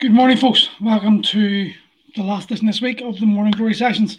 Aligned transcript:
Good 0.00 0.12
morning, 0.14 0.38
folks. 0.38 0.70
Welcome 0.80 1.20
to 1.24 1.74
the 2.16 2.22
last 2.22 2.46
edition 2.46 2.66
this 2.66 2.80
week 2.80 3.02
of 3.02 3.20
the 3.20 3.26
Morning 3.26 3.52
Glory 3.52 3.74
Sessions. 3.74 4.16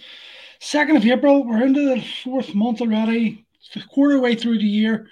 2nd 0.59 0.95
of 0.95 1.03
April, 1.03 1.43
we're 1.43 1.65
into 1.65 1.83
the 1.83 2.05
fourth 2.23 2.53
month 2.53 2.81
already, 2.81 3.47
the 3.73 3.81
quarter 3.89 4.19
way 4.19 4.35
through 4.35 4.59
the 4.59 4.63
year. 4.63 5.07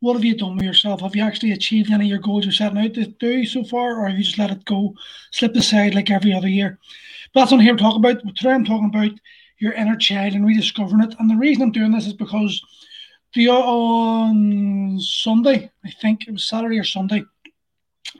What 0.00 0.14
have 0.14 0.24
you 0.24 0.36
done 0.36 0.56
with 0.56 0.64
yourself? 0.64 1.02
Have 1.02 1.14
you 1.14 1.22
actually 1.22 1.52
achieved 1.52 1.92
any 1.92 2.06
of 2.06 2.10
your 2.10 2.18
goals 2.18 2.44
you're 2.44 2.52
setting 2.52 2.78
out 2.78 2.94
to 2.94 3.06
do 3.06 3.46
so 3.46 3.62
far, 3.62 4.00
or 4.00 4.08
have 4.08 4.18
you 4.18 4.24
just 4.24 4.38
let 4.38 4.50
it 4.50 4.64
go, 4.64 4.92
slip 5.30 5.54
aside 5.54 5.94
like 5.94 6.10
every 6.10 6.32
other 6.32 6.48
year? 6.48 6.80
But 7.32 7.42
that's 7.42 7.52
what 7.52 7.58
I'm 7.58 7.64
here 7.64 7.76
to 7.76 7.80
talk 7.80 7.94
about. 7.94 8.20
Today 8.34 8.50
I'm 8.50 8.64
talking 8.64 8.90
about 8.92 9.12
your 9.58 9.74
inner 9.74 9.96
child 9.96 10.34
and 10.34 10.44
rediscovering 10.44 11.04
it. 11.04 11.14
And 11.20 11.30
the 11.30 11.36
reason 11.36 11.62
I'm 11.62 11.70
doing 11.70 11.92
this 11.92 12.08
is 12.08 12.14
because 12.14 12.60
the 13.34 13.50
uh, 13.50 13.54
on 13.54 14.98
Sunday, 15.00 15.70
I 15.84 15.90
think 16.02 16.26
it 16.26 16.32
was 16.32 16.48
Saturday 16.48 16.80
or 16.80 16.84
Sunday, 16.84 17.22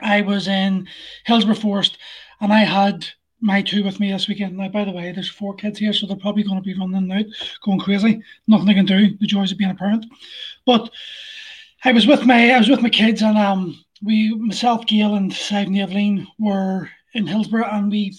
I 0.01 0.21
was 0.21 0.47
in 0.47 0.87
Hillsborough 1.25 1.55
Forest 1.55 1.97
and 2.41 2.53
I 2.53 2.59
had 2.59 3.07
my 3.41 3.61
two 3.61 3.83
with 3.83 3.99
me 3.99 4.11
this 4.11 4.27
weekend. 4.27 4.57
Now, 4.57 4.67
by 4.67 4.83
the 4.83 4.91
way, 4.91 5.11
there's 5.11 5.29
four 5.29 5.55
kids 5.55 5.79
here, 5.79 5.93
so 5.93 6.05
they're 6.05 6.17
probably 6.17 6.43
going 6.43 6.61
to 6.61 6.61
be 6.61 6.77
running 6.77 7.11
out, 7.11 7.25
going 7.63 7.79
crazy. 7.79 8.21
Nothing 8.47 8.67
they 8.67 8.73
can 8.73 8.85
do. 8.85 9.17
The 9.17 9.27
joys 9.27 9.51
of 9.51 9.57
being 9.57 9.71
a 9.71 9.75
parent. 9.75 10.05
But 10.65 10.89
I 11.83 11.93
was 11.93 12.05
with 12.05 12.25
my 12.25 12.51
I 12.51 12.57
was 12.57 12.69
with 12.69 12.81
my 12.81 12.89
kids, 12.89 13.21
and 13.21 13.37
um, 13.37 13.83
we 14.03 14.33
myself, 14.35 14.85
Gail, 14.85 15.15
and 15.15 15.33
Sive 15.33 15.73
Evelyn 15.73 16.27
were 16.37 16.89
in 17.13 17.25
Hillsborough, 17.25 17.67
and 17.71 17.91
we 17.91 18.15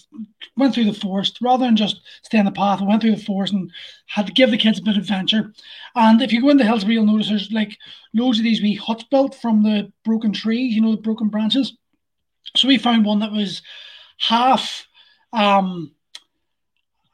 went 0.57 0.75
through 0.75 0.85
the 0.85 0.93
forest 0.93 1.39
rather 1.41 1.65
than 1.65 1.77
just 1.77 2.01
stay 2.23 2.39
on 2.39 2.45
the 2.45 2.51
path. 2.51 2.81
We 2.81 2.87
went 2.87 3.03
through 3.03 3.17
the 3.17 3.25
forest 3.25 3.53
and 3.53 3.71
had 4.07 4.27
to 4.27 4.33
give 4.33 4.51
the 4.51 4.57
kids 4.57 4.79
a 4.79 4.83
bit 4.83 4.97
of 4.97 5.03
adventure. 5.03 5.53
And 5.95 6.21
if 6.21 6.33
you 6.33 6.41
go 6.41 6.49
into 6.49 6.65
Hillsborough, 6.65 6.93
you'll 6.93 7.07
notice 7.07 7.29
there's 7.29 7.53
like 7.53 7.77
loads 8.15 8.39
of 8.39 8.45
these 8.45 8.61
wee 8.61 8.75
huts 8.75 9.05
built 9.05 9.35
from 9.35 9.63
the 9.63 9.93
broken 10.05 10.33
trees, 10.33 10.75
you 10.75 10.81
know, 10.81 10.91
the 10.93 11.03
broken 11.03 11.29
branches. 11.29 11.77
So 12.57 12.69
we 12.69 12.79
found 12.79 13.05
one 13.05 13.21
that 13.21 13.33
was 13.33 13.63
half 14.19 14.87
um 15.33 15.93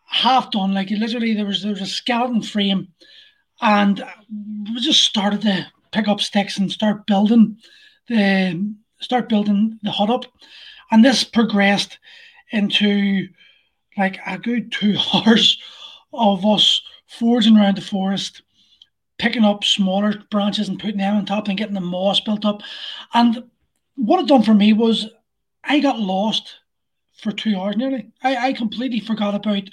half 0.06 0.50
done. 0.50 0.72
Like 0.72 0.90
literally 0.90 1.34
there 1.34 1.46
was 1.46 1.62
there 1.62 1.72
was 1.72 1.82
a 1.82 1.86
skeleton 1.86 2.42
frame 2.42 2.88
and 3.60 4.02
we 4.74 4.80
just 4.80 5.04
started 5.04 5.42
to 5.42 5.66
pick 5.92 6.08
up 6.08 6.20
sticks 6.20 6.58
and 6.58 6.70
start 6.70 7.06
building 7.06 7.58
the 8.08 8.74
start 9.00 9.28
building 9.28 9.78
the 9.82 9.90
hut 9.90 10.10
up. 10.10 10.24
And 10.90 11.04
this 11.04 11.24
progressed 11.24 11.98
into 12.52 13.28
like 13.96 14.18
a 14.26 14.38
good 14.38 14.72
two 14.72 14.96
hours 15.14 15.58
of 16.12 16.44
us 16.44 16.80
forging 17.06 17.56
around 17.56 17.76
the 17.76 17.82
forest, 17.82 18.42
picking 19.18 19.44
up 19.44 19.64
smaller 19.64 20.22
branches 20.30 20.68
and 20.68 20.78
putting 20.78 20.98
them 20.98 21.16
on 21.16 21.26
top 21.26 21.48
and 21.48 21.58
getting 21.58 21.74
the 21.74 21.80
moss 21.80 22.20
built 22.20 22.44
up. 22.44 22.62
And 23.14 23.44
what 23.96 24.20
it 24.20 24.28
done 24.28 24.42
for 24.42 24.54
me 24.54 24.72
was 24.72 25.06
I 25.64 25.80
got 25.80 25.98
lost 25.98 26.56
for 27.16 27.32
two 27.32 27.58
hours 27.58 27.76
nearly. 27.76 28.10
I, 28.22 28.48
I 28.48 28.52
completely 28.52 29.00
forgot 29.00 29.34
about 29.34 29.64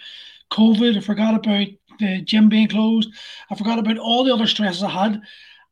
COVID. 0.52 0.98
I 0.98 1.02
forgot 1.02 1.36
about 1.36 1.68
the 2.00 2.22
gym 2.22 2.50
being 2.50 2.68
closed. 2.68 3.10
I 3.52 3.56
forgot 3.56 3.80
about 3.80 3.98
all 3.98 4.24
the 4.24 4.34
other 4.34 4.48
stresses 4.48 4.84
I 4.84 4.90
had. 4.90 5.22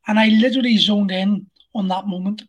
And 0.08 0.20
I 0.20 0.28
literally 0.28 0.78
zoned 0.78 1.12
in 1.12 1.48
on 1.74 1.88
that 1.88 2.08
moment 2.08 2.44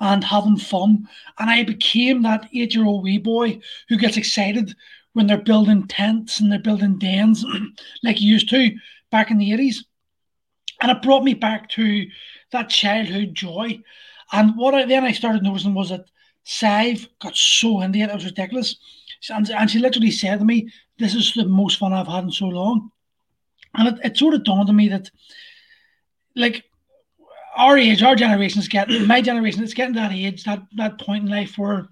and 0.00 0.22
having 0.22 0.56
fun. 0.56 1.08
And 1.38 1.50
I 1.50 1.64
became 1.64 2.22
that 2.22 2.48
eight 2.54 2.74
year 2.74 2.86
old 2.86 3.04
wee 3.04 3.18
boy 3.18 3.60
who 3.88 3.96
gets 3.96 4.16
excited 4.16 4.74
when 5.12 5.26
they're 5.26 5.38
building 5.38 5.86
tents 5.86 6.40
and 6.40 6.50
they're 6.50 6.58
building 6.58 6.98
dens 6.98 7.44
like 8.02 8.20
you 8.20 8.32
used 8.32 8.48
to 8.50 8.70
back 9.10 9.30
in 9.30 9.38
the 9.38 9.50
80s. 9.50 9.76
And 10.80 10.92
it 10.92 11.02
brought 11.02 11.24
me 11.24 11.34
back 11.34 11.68
to 11.70 12.06
that 12.52 12.68
childhood 12.68 13.34
joy. 13.34 13.80
And 14.32 14.56
what 14.56 14.74
I 14.74 14.84
then 14.84 15.04
I 15.04 15.12
started 15.12 15.42
noticing 15.42 15.74
was 15.74 15.88
that 15.88 16.04
Sive 16.44 17.08
got 17.20 17.36
so 17.36 17.80
into 17.80 17.98
it, 17.98 18.10
it 18.10 18.14
was 18.14 18.24
ridiculous. 18.24 18.76
And, 19.28 19.50
and 19.50 19.70
she 19.70 19.78
literally 19.80 20.10
said 20.10 20.38
to 20.38 20.44
me, 20.44 20.70
This 20.98 21.14
is 21.14 21.34
the 21.34 21.44
most 21.44 21.78
fun 21.78 21.92
I've 21.92 22.06
had 22.06 22.24
in 22.24 22.30
so 22.30 22.46
long. 22.46 22.90
And 23.74 23.88
it, 23.88 24.00
it 24.04 24.16
sort 24.16 24.34
of 24.34 24.44
dawned 24.44 24.68
on 24.68 24.76
me 24.76 24.88
that, 24.88 25.10
like, 26.36 26.64
our 27.58 27.76
age, 27.76 28.02
our 28.02 28.14
generation 28.14 28.60
is 28.60 28.68
getting 28.68 29.06
my 29.14 29.20
generation 29.20 29.62
is 29.62 29.74
getting 29.74 29.94
that 29.96 30.12
age, 30.12 30.44
that 30.44 30.62
that 30.76 31.00
point 31.00 31.24
in 31.24 31.30
life 31.30 31.58
where 31.58 31.88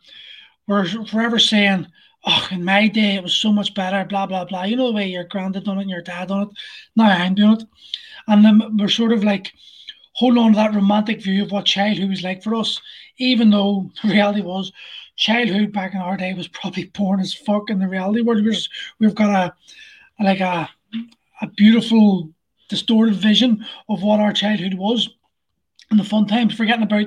we're 0.66 0.87
forever 1.06 1.38
saying, 1.38 1.87
Oh, 2.28 2.49
in 2.50 2.65
my 2.65 2.88
day 2.88 3.15
it 3.15 3.22
was 3.22 3.34
so 3.34 3.53
much 3.53 3.75
better, 3.75 4.05
blah 4.05 4.26
blah 4.26 4.44
blah. 4.44 4.65
You 4.65 4.76
know 4.76 4.87
the 4.87 4.93
way 4.93 5.06
your 5.06 5.25
granddad 5.25 5.65
done 5.65 5.78
it 5.78 5.82
and 5.82 5.91
your 5.91 6.03
dad 6.03 6.28
done 6.28 6.43
it. 6.43 6.49
Now 6.97 7.10
I'm 7.10 7.34
doing 7.34 7.60
it. 7.60 7.65
And 8.28 8.44
then 8.44 8.76
we're 8.76 8.88
sort 8.88 9.12
of 9.12 9.22
like 9.22 9.53
holding 10.15 10.43
on 10.43 10.53
to 10.53 10.56
that 10.56 10.75
romantic 10.75 11.22
view 11.22 11.43
of 11.43 11.53
what 11.53 11.66
childhood 11.66 12.09
was 12.09 12.22
like 12.22 12.43
for 12.43 12.55
us, 12.55 12.81
even 13.19 13.50
though 13.50 13.91
the 14.03 14.10
reality 14.10 14.43
was 14.43 14.72
childhood 15.16 15.72
back 15.72 15.94
in 15.94 16.00
our 16.00 16.16
day 16.16 16.34
was 16.34 16.49
probably 16.49 16.84
born 16.84 17.21
as 17.21 17.32
fuck 17.32 17.71
in 17.71 17.78
the 17.78 17.88
reality 17.88 18.21
world. 18.21 18.44
We're 18.44 18.53
just, 18.53 18.71
we've 18.99 19.15
got 19.15 19.31
a 20.21 20.22
like 20.22 20.41
a 20.41 20.69
a 21.43 21.47
beautiful 21.49 22.31
distorted 22.69 23.15
vision 23.15 23.65
of 23.88 24.03
what 24.03 24.21
our 24.21 24.32
childhood 24.32 24.75
was 24.75 25.16
and 25.91 26.00
the 26.00 26.04
fun 26.04 26.26
times, 26.26 26.54
forgetting 26.54 26.82
about 26.82 27.06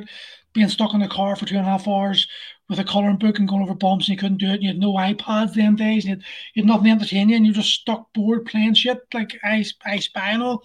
being 0.54 0.70
stuck 0.70 0.94
in 0.94 1.00
the 1.00 1.08
car 1.08 1.36
for 1.36 1.46
two 1.46 1.56
and 1.58 1.66
a 1.66 1.70
half 1.70 1.88
hours 1.88 2.28
with 2.70 2.80
a 2.80 2.84
colouring 2.84 3.18
book 3.18 3.40
and 3.40 3.48
going 3.48 3.62
over 3.62 3.74
bumps 3.74 4.08
and 4.08 4.16
you 4.16 4.20
couldn't 4.20 4.38
do 4.38 4.48
it. 4.48 4.56
And 4.56 4.64
you 4.64 4.70
had 4.70 4.80
no 4.80 4.94
iPads 4.94 5.54
them 5.54 5.76
days. 5.76 6.06
And 6.06 6.10
you 6.10 6.16
had, 6.16 6.24
you 6.54 6.64
had 6.64 6.68
nothing 6.68 6.86
to 6.86 6.92
entertain 6.92 7.30
you 7.30 7.36
and 7.36 7.46
you're 7.46 7.56
just 7.56 7.74
stuck 7.74 8.12
bored 8.14 8.46
playing 8.46 8.76
shit 8.76 9.00
like 9.14 9.38
I, 9.44 9.64
I 9.86 10.00
Spy 10.00 10.30
and 10.30 10.44
all. 10.44 10.64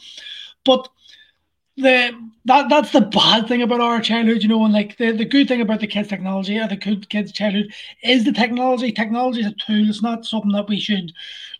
But 0.65 0.89
the 1.77 2.13
that 2.45 2.69
that's 2.69 2.93
the 2.93 3.01
bad 3.01 3.49
thing 3.49 3.63
about 3.63 3.81
our 3.81 4.01
childhood, 4.01 4.43
you 4.43 4.49
know, 4.49 4.65
and 4.65 4.73
like 4.73 4.97
the, 4.97 5.11
the 5.11 5.25
good 5.25 5.49
thing 5.49 5.61
about 5.61 5.81
the 5.81 5.87
kids' 5.87 6.09
technology 6.09 6.59
or 6.59 6.69
the 6.69 6.77
good 6.77 7.09
kids' 7.09 7.33
childhood 7.33 7.73
is 8.03 8.25
the 8.25 8.33
technology. 8.33 8.93
Technology 8.93 9.41
is 9.41 9.47
a 9.47 9.53
tool. 9.53 9.89
It's 9.89 10.03
not 10.03 10.25
something 10.25 10.53
that 10.53 10.69
we 10.69 10.79
should 10.79 11.13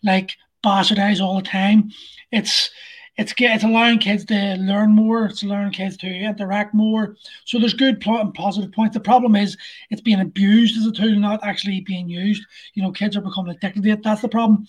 like 0.03 0.37
bastardize 0.63 1.19
all 1.19 1.35
the 1.35 1.41
time. 1.41 1.91
It's 2.31 2.71
it's 3.17 3.33
it's 3.37 3.63
allowing 3.63 3.99
kids 3.99 4.25
to 4.25 4.55
learn 4.59 4.91
more. 4.91 5.25
It's 5.25 5.43
allowing 5.43 5.71
kids 5.71 5.95
to 5.97 6.07
interact 6.07 6.73
more. 6.73 7.15
So 7.45 7.59
there's 7.59 7.73
good 7.73 8.05
and 8.05 8.33
positive 8.33 8.73
points. 8.73 8.93
The 8.93 8.99
problem 8.99 9.35
is 9.35 9.57
it's 9.89 10.01
being 10.01 10.19
abused 10.19 10.77
as 10.77 10.85
a 10.85 10.91
tool, 10.91 11.15
not 11.15 11.43
actually 11.43 11.81
being 11.81 12.09
used. 12.09 12.43
You 12.73 12.83
know, 12.83 12.91
kids 12.91 13.15
are 13.15 13.21
becoming 13.21 13.55
addicted 13.55 13.83
to 13.83 13.89
it. 13.89 14.03
That's 14.03 14.21
the 14.21 14.27
problem. 14.27 14.67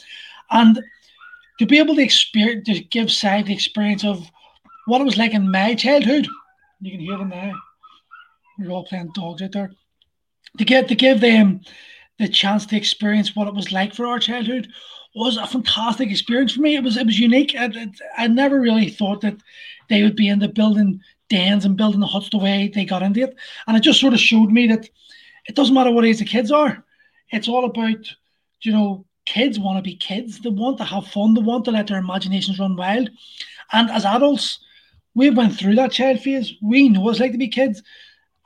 And 0.51 0.81
to 1.59 1.67
be 1.67 1.79
able 1.79 1.97
to 1.97 2.03
experience, 2.03 2.67
to 2.67 2.81
give 2.85 3.11
side 3.11 3.47
the 3.47 3.55
experience 3.55 4.05
of 4.05 4.31
what 4.87 5.01
it 5.01 5.05
was 5.05 5.19
like 5.19 5.35
in 5.35 5.51
my 5.51 5.75
childhood. 5.75 6.29
You 6.81 6.93
can 6.93 7.01
hear 7.01 7.19
them 7.19 7.31
now. 7.31 7.53
We're 8.59 8.71
all 8.71 8.85
playing 8.85 9.11
dogs 9.15 9.43
out 9.43 9.53
there. 9.53 9.73
To 10.59 10.65
get 10.65 10.87
to 10.89 10.95
give 10.95 11.21
them 11.21 11.63
the 12.19 12.29
chance 12.29 12.65
to 12.67 12.77
experience 12.77 13.35
what 13.35 13.49
it 13.49 13.55
was 13.55 13.73
like 13.73 13.93
for 13.93 14.07
our 14.07 14.21
childhood 14.21 14.69
was 15.17 15.39
a 15.39 15.47
fantastic 15.47 16.11
experience 16.11 16.53
for 16.53 16.61
me. 16.61 16.77
It 16.77 16.85
was 16.85 16.97
it 16.97 17.07
was 17.07 17.19
unique. 17.19 17.55
I, 17.59 17.91
I 18.19 18.27
never 18.29 18.61
really 18.61 18.91
thought 18.91 19.23
that 19.23 19.39
they 19.89 20.03
would 20.03 20.15
be 20.15 20.29
into 20.29 20.47
building 20.49 21.01
dens 21.31 21.65
and 21.65 21.77
building 21.77 22.01
the 22.01 22.07
huts 22.07 22.29
the 22.31 22.39
way 22.39 22.71
they 22.73 22.85
got 22.85 23.03
into 23.03 23.23
it, 23.23 23.35
and 23.67 23.77
it 23.77 23.83
just 23.83 23.99
sort 23.99 24.13
of 24.13 24.21
showed 24.21 24.53
me 24.53 24.67
that 24.67 24.89
it 25.47 25.55
doesn't 25.57 25.75
matter 25.75 25.91
what 25.91 26.05
age 26.05 26.19
the 26.19 26.25
kids 26.25 26.53
are. 26.53 26.85
It's 27.31 27.49
all 27.49 27.65
about 27.65 28.15
you 28.61 28.73
know 28.73 29.07
kids 29.25 29.59
want 29.59 29.79
to 29.79 29.83
be 29.83 29.97
kids. 29.97 30.41
They 30.41 30.51
want 30.51 30.77
to 30.79 30.85
have 30.85 31.09
fun. 31.09 31.33
They 31.33 31.41
want 31.41 31.65
to 31.65 31.71
let 31.71 31.87
their 31.87 31.99
imaginations 31.99 32.59
run 32.59 32.77
wild. 32.77 33.09
And 33.73 33.91
as 33.91 34.05
adults, 34.05 34.61
we've 35.15 35.37
went 35.37 35.57
through 35.57 35.77
that 35.77 35.93
child 35.93 36.21
phase. 36.21 36.53
We 36.63 36.91
know 36.91 37.01
what 37.01 37.13
it's 37.13 37.21
like 37.21 37.33
to 37.33 37.39
be 37.39 37.49
kids, 37.49 37.83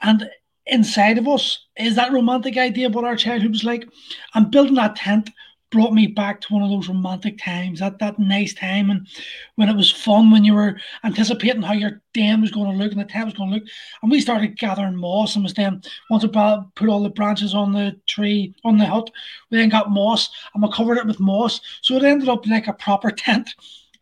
and 0.03 0.31
inside 0.67 1.19
of 1.19 1.27
us 1.27 1.67
is 1.77 1.97
that 1.97 2.13
romantic 2.13 2.57
idea 2.57 2.87
of 2.87 2.95
what 2.95 3.05
our 3.05 3.17
childhood 3.17 3.51
was 3.51 3.65
like. 3.65 3.89
And 4.35 4.53
building 4.53 4.77
that 4.77 4.95
tent 4.95 5.31
brought 5.71 5.93
me 5.93 6.07
back 6.07 6.41
to 6.41 6.53
one 6.53 6.63
of 6.63 6.71
those 6.71 6.89
romantic 6.89 7.39
times, 7.39 7.81
that 7.81 7.99
that 8.01 8.19
nice 8.19 8.53
time, 8.53 8.91
and 8.91 9.07
when 9.55 9.69
it 9.69 9.77
was 9.77 9.91
fun, 9.91 10.31
when 10.31 10.45
you 10.45 10.55
were 10.55 10.79
anticipating 11.05 11.63
how 11.63 11.73
your 11.73 12.03
den 12.13 12.41
was 12.41 12.51
going 12.51 12.71
to 12.71 12.77
look 12.77 12.93
and 12.93 13.01
the 13.01 13.05
tent 13.05 13.27
was 13.27 13.35
going 13.35 13.51
to 13.51 13.57
look, 13.57 13.65
and 14.03 14.11
we 14.11 14.21
started 14.21 14.59
gathering 14.59 14.97
moss, 14.97 15.35
and 15.35 15.45
was 15.45 15.55
then 15.55 15.81
once 16.11 16.25
we 16.25 16.29
put 16.29 16.89
all 16.89 17.03
the 17.03 17.11
branches 17.11 17.55
on 17.55 17.73
the 17.73 17.97
tree 18.07 18.55
on 18.65 18.79
the 18.79 18.87
hut, 18.87 19.11
we 19.51 19.59
then 19.59 19.69
got 19.69 19.91
moss, 19.91 20.29
and 20.55 20.63
we 20.63 20.71
covered 20.73 20.99
it 20.99 21.07
with 21.07 21.21
moss, 21.21 21.61
so 21.83 21.95
it 21.95 22.05
ended 22.05 22.29
up 22.29 22.47
like 22.47 22.67
a 22.67 22.73
proper 22.73 23.11
tent. 23.11 23.49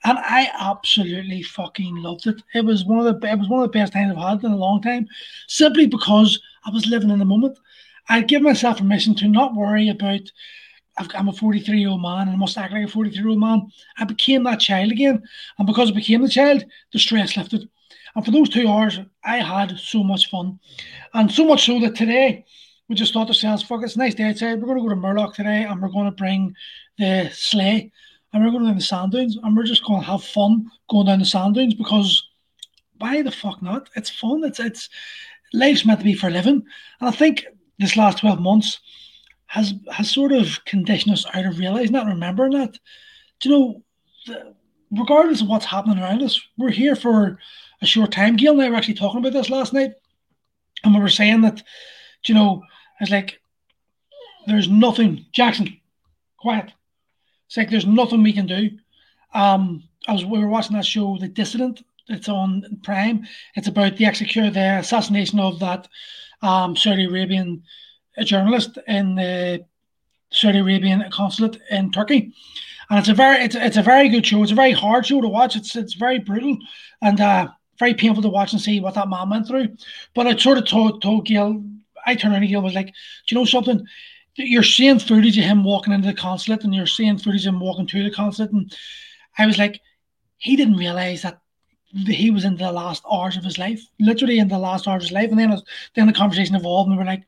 And 0.04 0.16
I 0.16 0.48
absolutely 0.60 1.42
fucking 1.42 1.96
loved 1.96 2.28
it. 2.28 2.40
It 2.54 2.64
was 2.64 2.84
one 2.84 3.04
of 3.04 3.20
the 3.20 3.28
it 3.28 3.38
was 3.38 3.48
one 3.48 3.64
of 3.64 3.72
the 3.72 3.78
best 3.78 3.92
times 3.92 4.12
I've 4.16 4.40
had 4.40 4.44
in 4.44 4.52
a 4.52 4.56
long 4.56 4.81
time, 4.81 5.08
simply 5.48 5.87
because 5.88 6.40
I 6.64 6.70
was 6.70 6.87
living 6.87 7.10
in 7.10 7.19
the 7.19 7.25
moment. 7.25 7.58
I'd 8.08 8.28
give 8.28 8.42
myself 8.42 8.78
permission 8.78 9.14
to 9.16 9.28
not 9.28 9.54
worry 9.54 9.88
about 9.88 10.31
I'm 11.14 11.28
a 11.28 11.32
43 11.32 11.78
year 11.78 11.88
old 11.88 12.02
man 12.02 12.28
and 12.28 12.30
I 12.30 12.36
must 12.36 12.58
act 12.58 12.72
like 12.72 12.84
a 12.84 12.88
43 12.88 13.18
year 13.18 13.28
old 13.28 13.40
man. 13.40 13.70
I 13.98 14.04
became 14.04 14.44
that 14.44 14.60
child 14.60 14.92
again. 14.92 15.22
And 15.58 15.66
because 15.66 15.90
I 15.90 15.94
became 15.94 16.22
the 16.22 16.28
child, 16.28 16.64
the 16.92 16.98
stress 16.98 17.36
lifted. 17.36 17.68
And 18.14 18.24
for 18.24 18.30
those 18.30 18.48
two 18.48 18.68
hours, 18.68 18.98
I 19.24 19.36
had 19.38 19.78
so 19.78 20.02
much 20.02 20.30
fun. 20.30 20.58
And 21.14 21.30
so 21.30 21.44
much 21.44 21.66
so 21.66 21.78
that 21.80 21.94
today, 21.94 22.44
we 22.88 22.94
just 22.94 23.12
thought 23.12 23.24
to 23.24 23.30
ourselves, 23.30 23.62
fuck, 23.62 23.82
it's 23.82 23.96
a 23.96 23.98
nice 23.98 24.14
day 24.14 24.24
outside. 24.24 24.60
We're 24.60 24.66
going 24.66 24.78
to 24.78 24.82
go 24.82 24.88
to 24.88 24.96
Murlough 24.96 25.34
today 25.34 25.64
and 25.64 25.80
we're 25.80 25.88
going 25.88 26.06
to 26.06 26.10
bring 26.10 26.54
the 26.96 27.30
sleigh 27.32 27.92
and 28.32 28.44
we're 28.44 28.50
going 28.50 28.64
down 28.64 28.76
the 28.76 28.82
sand 28.82 29.12
dunes 29.12 29.38
and 29.42 29.56
we're 29.56 29.64
just 29.64 29.84
going 29.84 30.00
to 30.00 30.06
have 30.06 30.24
fun 30.24 30.70
going 30.90 31.06
down 31.06 31.18
the 31.18 31.24
sand 31.24 31.54
dunes 31.54 31.74
because 31.74 32.26
why 32.98 33.22
the 33.22 33.30
fuck 33.30 33.62
not? 33.62 33.88
It's 33.94 34.10
fun. 34.10 34.42
It's, 34.44 34.58
it's, 34.58 34.88
life's 35.52 35.84
meant 35.84 36.00
to 36.00 36.04
be 36.04 36.14
for 36.14 36.30
living. 36.30 36.62
And 37.00 37.08
I 37.08 37.10
think 37.10 37.46
this 37.78 37.96
last 37.96 38.18
12 38.18 38.40
months, 38.40 38.80
has 39.48 39.74
has 39.90 40.10
sort 40.10 40.30
of 40.30 40.64
conditioned 40.66 41.12
us 41.12 41.26
out 41.34 41.46
of 41.46 41.58
realizing 41.58 41.92
that, 41.92 42.06
remembering 42.06 42.52
that. 42.52 42.78
Do 43.40 43.48
you 43.48 43.58
know, 43.58 43.82
the, 44.26 44.54
regardless 44.90 45.40
of 45.40 45.48
what's 45.48 45.64
happening 45.64 45.98
around 45.98 46.22
us, 46.22 46.40
we're 46.56 46.70
here 46.70 46.94
for 46.94 47.38
a 47.82 47.86
short 47.86 48.12
time. 48.12 48.36
Gail 48.36 48.52
and 48.52 48.62
I 48.62 48.70
were 48.70 48.76
actually 48.76 48.94
talking 48.94 49.18
about 49.18 49.32
this 49.32 49.50
last 49.50 49.72
night, 49.72 49.94
and 50.84 50.94
we 50.94 51.00
were 51.00 51.08
saying 51.08 51.40
that, 51.42 51.62
you 52.26 52.34
know, 52.34 52.62
it's 53.00 53.10
like 53.10 53.40
there's 54.46 54.68
nothing. 54.68 55.26
Jackson, 55.32 55.80
quiet. 56.36 56.70
It's 57.46 57.56
like 57.56 57.70
there's 57.70 57.86
nothing 57.86 58.22
we 58.22 58.34
can 58.34 58.46
do. 58.46 58.70
Um, 59.32 59.84
I 60.06 60.12
was 60.12 60.26
we 60.26 60.38
were 60.38 60.48
watching 60.48 60.76
that 60.76 60.84
show, 60.84 61.16
The 61.18 61.28
Dissident. 61.28 61.82
It's 62.08 62.28
on 62.28 62.80
Prime. 62.82 63.26
It's 63.54 63.68
about 63.68 63.96
the 63.96 64.06
execution, 64.06 64.52
the 64.52 64.78
assassination 64.78 65.40
of 65.40 65.58
that 65.60 65.88
um, 66.42 66.76
Saudi 66.76 67.04
Arabian 67.04 67.62
journalist 68.24 68.78
in 68.86 69.14
the 69.14 69.64
Saudi 70.30 70.58
Arabian 70.58 71.04
consulate 71.10 71.60
in 71.70 71.90
Turkey. 71.90 72.32
And 72.90 72.98
it's 72.98 73.08
a 73.08 73.14
very 73.14 73.44
it's, 73.44 73.54
it's 73.54 73.76
a 73.76 73.82
very 73.82 74.08
good 74.08 74.26
show. 74.26 74.42
It's 74.42 74.52
a 74.52 74.56
very 74.56 74.72
hard 74.72 75.06
show 75.06 75.20
to 75.20 75.28
watch. 75.28 75.56
It's 75.56 75.76
it's 75.76 75.94
very 75.94 76.18
brutal 76.18 76.56
and 77.02 77.20
uh, 77.20 77.48
very 77.78 77.94
painful 77.94 78.22
to 78.22 78.28
watch 78.28 78.52
and 78.52 78.60
see 78.60 78.80
what 78.80 78.94
that 78.94 79.08
man 79.08 79.28
went 79.28 79.46
through. 79.46 79.76
But 80.14 80.26
I 80.26 80.36
sort 80.36 80.58
of 80.58 80.66
told 80.66 81.02
told 81.02 81.26
Gail, 81.26 81.62
I 82.06 82.14
turned 82.14 82.32
around 82.32 82.42
and 82.42 82.50
Gail 82.50 82.62
was 82.62 82.74
like, 82.74 82.86
Do 82.86 83.34
you 83.34 83.38
know 83.38 83.44
something? 83.44 83.86
You're 84.36 84.62
seeing 84.62 85.00
footage 85.00 85.36
of 85.36 85.44
him 85.44 85.64
walking 85.64 85.92
into 85.92 86.06
the 86.06 86.14
consulate 86.14 86.62
and 86.62 86.74
you're 86.74 86.86
seeing 86.86 87.18
footage 87.18 87.44
of 87.46 87.54
him 87.54 87.60
walking 87.60 87.88
to 87.88 88.04
the 88.04 88.10
consulate. 88.10 88.52
And 88.52 88.74
I 89.36 89.46
was 89.46 89.58
like, 89.58 89.80
he 90.38 90.54
didn't 90.54 90.76
realize 90.76 91.22
that 91.22 91.40
he 91.92 92.30
was 92.30 92.44
in 92.44 92.56
the 92.56 92.70
last 92.70 93.02
hours 93.10 93.36
of 93.36 93.44
his 93.44 93.58
life, 93.58 93.82
literally 93.98 94.38
in 94.38 94.48
the 94.48 94.58
last 94.58 94.86
hours 94.86 95.04
of 95.04 95.08
his 95.08 95.12
life. 95.12 95.30
And 95.30 95.38
then, 95.38 95.58
then 95.94 96.06
the 96.06 96.12
conversation 96.12 96.54
evolved, 96.54 96.88
and 96.88 96.96
we 96.96 97.02
were 97.02 97.10
like, 97.10 97.24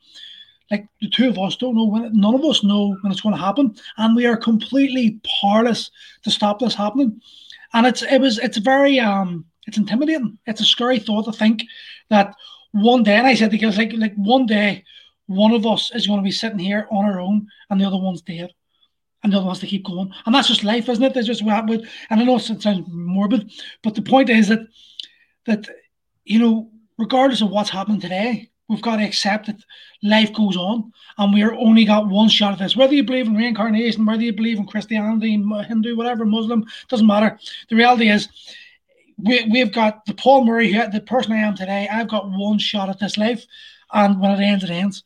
like 0.71 0.87
the 1.01 1.09
two 1.11 1.29
of 1.29 1.39
us 1.39 1.57
don't 1.57 1.75
know 1.75 1.87
when, 1.87 2.19
none 2.19 2.35
of 2.35 2.45
us 2.45 2.63
know 2.63 2.97
when 3.01 3.11
it's 3.11 3.21
going 3.21 3.35
to 3.35 3.41
happen, 3.41 3.75
and 3.97 4.15
we 4.15 4.27
are 4.27 4.37
completely 4.37 5.21
powerless 5.41 5.91
to 6.23 6.31
stop 6.31 6.59
this 6.59 6.75
happening. 6.75 7.21
And 7.73 7.87
it's 7.87 8.03
it 8.03 8.21
was 8.21 8.39
it's 8.39 8.59
very 8.59 8.99
um 8.99 9.45
it's 9.67 9.79
intimidating. 9.79 10.39
It's 10.47 10.61
a 10.61 10.65
scary 10.65 10.99
thought 10.99 11.25
to 11.27 11.33
think 11.33 11.63
that 12.09 12.35
one 12.73 13.03
day, 13.03 13.17
and 13.17 13.27
I 13.27 13.35
said 13.35 13.51
to 13.51 13.71
like 13.71 13.93
like 13.95 14.15
one 14.15 14.47
day, 14.47 14.85
one 15.27 15.53
of 15.53 15.67
us 15.67 15.91
is 15.95 16.07
going 16.07 16.21
to 16.21 16.25
be 16.25 16.31
sitting 16.31 16.59
here 16.59 16.87
on 16.91 17.05
our 17.05 17.21
own, 17.21 17.47
and 17.69 17.81
the 17.81 17.85
other 17.85 17.99
one's 17.99 18.23
dead 18.23 18.51
and 19.23 19.33
the 19.33 19.37
other 19.37 19.47
wants 19.47 19.61
to 19.61 19.67
keep 19.67 19.85
going. 19.85 20.13
And 20.25 20.35
that's 20.35 20.49
just 20.49 20.65
life, 20.65 20.89
isn't 20.89 21.05
it? 21.05 21.15
That's 21.15 21.27
just 21.27 21.45
what 21.45 21.67
with 21.69 21.89
and 22.09 22.21
I 22.21 22.25
know 22.25 22.37
it 22.37 22.41
sounds 22.41 22.87
morbid, 22.89 23.53
but 23.83 23.95
the 23.95 24.03
point 24.03 24.31
is 24.31 24.49
that 24.49 24.61
that 25.47 25.69
you 26.25 26.39
know, 26.39 26.71
regardless 26.99 27.41
of 27.41 27.51
what's 27.51 27.71
happening 27.71 28.01
today, 28.01 28.50
we've 28.71 28.81
got 28.81 28.97
to 28.97 29.05
accept 29.05 29.47
that 29.47 29.63
life 30.01 30.33
goes 30.33 30.57
on 30.57 30.93
and 31.19 31.35
we're 31.35 31.55
only 31.55 31.85
got 31.85 32.07
one 32.07 32.29
shot 32.29 32.53
at 32.53 32.61
this. 32.61 32.77
Whether 32.77 32.95
you 32.95 33.03
believe 33.03 33.27
in 33.27 33.35
reincarnation, 33.35 34.07
whether 34.07 34.23
you 34.23 34.33
believe 34.33 34.59
in 34.59 34.67
Christianity, 34.67 35.33
Hindu, 35.33 35.97
whatever, 35.97 36.25
Muslim, 36.25 36.65
doesn't 36.89 37.07
matter. 37.07 37.37
The 37.69 37.75
reality 37.75 38.09
is 38.09 38.29
we, 39.19 39.45
we've 39.51 39.73
got 39.73 40.07
the 40.07 40.15
Paul 40.15 40.45
Murray, 40.45 40.73
the 40.73 41.03
person 41.05 41.33
I 41.33 41.39
am 41.39 41.57
today, 41.57 41.89
I've 41.91 42.09
got 42.09 42.31
one 42.31 42.59
shot 42.59 42.89
at 42.89 43.01
this 43.01 43.19
life. 43.19 43.45
And 43.93 44.21
when 44.21 44.31
it 44.31 44.45
ends, 44.45 44.63
it 44.63 44.71
ends. 44.71 45.03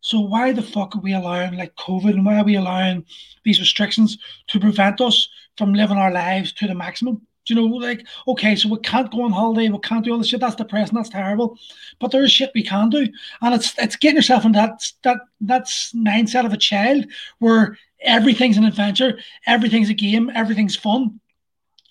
So 0.00 0.20
why 0.20 0.52
the 0.52 0.62
fuck 0.62 0.94
are 0.94 1.00
we 1.00 1.12
allowing 1.12 1.56
like 1.56 1.74
COVID 1.74 2.10
and 2.10 2.24
why 2.24 2.38
are 2.38 2.44
we 2.44 2.54
allowing 2.54 3.04
these 3.44 3.58
restrictions 3.58 4.16
to 4.46 4.60
prevent 4.60 5.00
us 5.00 5.28
from 5.58 5.74
living 5.74 5.96
our 5.96 6.12
lives 6.12 6.52
to 6.54 6.68
the 6.68 6.74
maximum? 6.74 7.26
Do 7.44 7.54
you 7.54 7.60
know, 7.60 7.76
like, 7.76 8.06
okay, 8.28 8.54
so 8.54 8.68
we 8.68 8.78
can't 8.78 9.10
go 9.10 9.22
on 9.22 9.32
holiday, 9.32 9.68
we 9.68 9.78
can't 9.80 10.04
do 10.04 10.12
all 10.12 10.18
this 10.18 10.28
shit. 10.28 10.40
That's 10.40 10.54
depressing, 10.54 10.94
that's 10.94 11.08
terrible. 11.08 11.58
But 11.98 12.12
there 12.12 12.22
is 12.22 12.30
shit 12.30 12.52
we 12.54 12.62
can 12.62 12.88
do, 12.88 13.08
and 13.40 13.54
it's 13.54 13.76
it's 13.78 13.96
getting 13.96 14.16
yourself 14.16 14.44
in 14.44 14.52
that 14.52 14.82
that 15.02 15.18
that's 15.40 15.92
mindset 15.92 16.46
of 16.46 16.52
a 16.52 16.56
child 16.56 17.06
where 17.40 17.76
everything's 18.00 18.58
an 18.58 18.64
adventure, 18.64 19.18
everything's 19.46 19.90
a 19.90 19.94
game, 19.94 20.30
everything's 20.34 20.76
fun. 20.76 21.20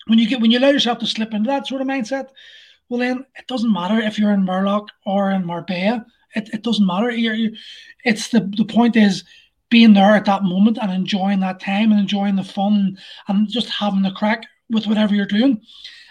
When 0.06 0.18
you 0.18 0.26
get 0.26 0.40
when 0.40 0.50
you 0.50 0.58
allow 0.58 0.70
yourself 0.70 0.98
to 1.00 1.06
slip 1.06 1.34
into 1.34 1.48
that 1.48 1.66
sort 1.66 1.82
of 1.82 1.86
mindset, 1.86 2.28
well, 2.88 3.00
then 3.00 3.26
it 3.36 3.46
doesn't 3.46 3.72
matter 3.72 4.00
if 4.00 4.18
you're 4.18 4.32
in 4.32 4.46
Murlough 4.46 4.88
or 5.04 5.30
in 5.30 5.44
Marbella. 5.44 6.06
It, 6.34 6.48
it 6.54 6.62
doesn't 6.62 6.86
matter. 6.86 7.10
You're, 7.10 7.34
you're, 7.34 7.52
it's 8.04 8.28
the 8.28 8.40
the 8.56 8.64
point 8.64 8.96
is 8.96 9.24
being 9.68 9.94
there 9.94 10.14
at 10.14 10.26
that 10.26 10.44
moment 10.44 10.78
and 10.80 10.90
enjoying 10.90 11.40
that 11.40 11.60
time 11.60 11.92
and 11.92 12.00
enjoying 12.00 12.36
the 12.36 12.44
fun 12.44 12.98
and 13.28 13.48
just 13.48 13.68
having 13.70 14.02
the 14.02 14.10
crack 14.10 14.44
with 14.72 14.86
whatever 14.86 15.14
you're 15.14 15.26
doing. 15.26 15.60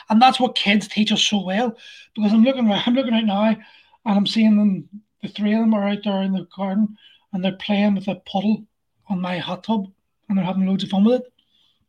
And 0.10 0.22
that's 0.22 0.40
what 0.40 0.56
kids 0.56 0.88
teach 0.88 1.12
us 1.12 1.24
so 1.24 1.44
well. 1.44 1.78
Because 2.16 2.34
I'm 2.34 2.44
looking 2.44 2.72
I'm 2.72 2.94
looking 2.94 3.13
right 3.13 3.25
now 3.25 3.46
and 3.46 3.58
I'm 4.06 4.28
seeing 4.28 4.58
them 4.58 4.90
the 5.22 5.30
three 5.30 5.54
of 5.54 5.60
them 5.60 5.74
are 5.74 5.88
out 5.88 6.00
there 6.04 6.22
in 6.22 6.34
the 6.34 6.48
garden 6.56 6.98
and 7.34 7.44
they're 7.44 7.54
playing 7.54 7.96
with 7.96 8.08
a 8.08 8.16
puddle 8.16 8.66
on 9.08 9.22
my 9.22 9.38
hot 9.38 9.63
tub 9.63 9.92
and 10.28 10.38
they're 10.38 10.46
having 10.46 10.66
loads 10.66 10.84
of 10.84 10.90
fun 10.90 11.04
with 11.04 11.22
it. 11.22 11.34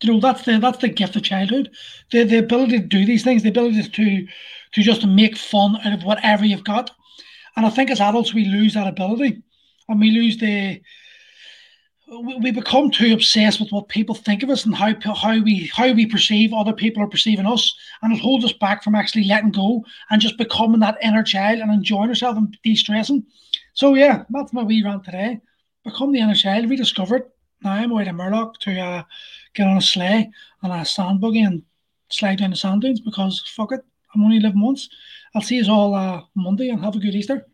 You 0.03 0.15
know, 0.15 0.21
that's 0.21 0.45
the 0.45 0.59
that's 0.59 0.79
the 0.79 0.89
gift 0.89 1.17
of 1.17 1.23
childhood. 1.23 1.71
The 2.11 2.25
the 2.25 2.39
ability 2.39 2.81
to 2.81 2.87
do 2.87 3.07
these 3.07 3.23
things, 3.23 3.43
the 3.43 3.51
ability 3.51 3.83
to 3.83 4.27
to 4.73 4.83
just 4.83 5.07
make 5.07 5.37
fun 5.37 5.77
out 5.85 5.93
of 5.93 6.05
whatever 6.05 6.45
you've 6.45 6.65
got. 6.65 6.91
And 7.57 7.67
I 7.67 7.71
think 7.71 7.91
as 7.91 8.01
adults 8.01 8.35
we 8.35 8.47
lose 8.47 8.75
that 8.75 8.87
ability 8.87 9.43
and 9.89 10.01
we 10.01 10.11
lose 10.11 10.39
the 10.39 10.81
we 12.09 12.51
become 12.51 12.91
too 12.91 13.15
obsessed 13.15 13.61
with 13.61 13.71
what 13.73 13.89
people 13.89 14.15
think 14.15 14.43
of 14.43 14.51
us 14.51 14.67
and 14.67 14.75
how 14.75 14.95
how 15.15 15.41
we 15.41 15.71
how 15.75 15.93
we 15.93 16.07
perceive 16.07 16.53
other 16.53 16.73
people 16.73 17.03
are 17.03 17.09
perceiving 17.09 17.47
us, 17.47 17.75
and 18.03 18.13
it 18.13 18.21
holds 18.21 18.45
us 18.45 18.53
back 18.53 18.83
from 18.83 18.95
actually 18.95 19.25
letting 19.25 19.51
go 19.51 19.85
and 20.11 20.21
just 20.21 20.37
becoming 20.37 20.81
that 20.81 20.99
inner 21.03 21.23
child 21.23 21.61
and 21.61 21.73
enjoying 21.73 22.09
ourselves 22.09 22.39
and 22.39 22.57
de-stressing. 22.63 23.25
So 23.75 23.95
yeah, 23.95 24.25
that's 24.31 24.53
my 24.53 24.63
wee 24.63 24.83
rant 24.85 25.05
today. 25.05 25.41
Become 25.85 26.13
the 26.13 26.21
inner 26.21 26.35
child, 26.35 26.69
rediscover 26.69 27.17
it. 27.17 27.31
Now 27.63 27.73
I'm 27.73 27.93
away 27.93 28.05
to 28.05 28.11
Murlough 28.11 28.55
to 28.61 28.79
uh, 28.79 29.03
get 29.55 29.67
on 29.67 29.77
a 29.77 29.83
sleigh 29.83 30.31
and 30.63 30.73
a 30.73 30.85
sand 30.85 31.21
buggy 31.21 31.43
and 31.43 31.63
slide 32.09 32.39
down 32.39 32.51
the 32.51 32.57
sand 32.57 32.83
dunes 32.83 33.01
because 33.01 33.43
fuck 33.47 33.73
it, 33.73 33.85
I'm 34.15 34.25
only 34.25 34.41
living 34.41 34.61
once. 34.61 34.89
I'll 35.35 35.43
see 35.43 35.57
you 35.57 35.73
all 35.73 35.95
uh, 35.95 36.23
Monday 36.35 36.69
and 36.69 36.85
have 36.85 36.97
a 36.97 36.99
good 36.99 37.15
Easter. 37.15 37.47